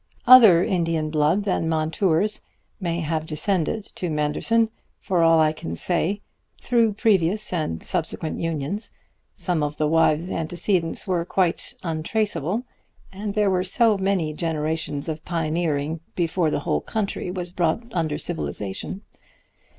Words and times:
Other 0.25 0.63
Indian 0.63 1.11
blood 1.11 1.43
than 1.43 1.69
Montour's 1.69 2.41
may 2.79 3.01
have 3.01 3.27
descended 3.27 3.85
to 3.93 4.09
Manderson, 4.09 4.71
for 4.99 5.21
all 5.21 5.39
I 5.39 5.51
can 5.51 5.75
say, 5.75 6.21
through 6.59 6.93
previous 6.93 7.53
and 7.53 7.83
subsequent 7.83 8.39
unions; 8.39 8.89
some 9.35 9.61
of 9.61 9.77
the 9.77 9.87
wives' 9.87 10.27
antecedents 10.31 11.05
were 11.05 11.23
quite 11.23 11.75
untraceable, 11.83 12.63
and 13.11 13.35
there 13.35 13.51
were 13.51 13.63
so 13.63 13.95
many 13.95 14.33
generations 14.33 15.07
of 15.07 15.23
pioneering 15.23 15.99
before 16.15 16.49
the 16.49 16.61
whole 16.61 16.81
country 16.81 17.29
was 17.29 17.51
brought 17.51 17.83
under 17.91 18.17
civilization. 18.17 19.01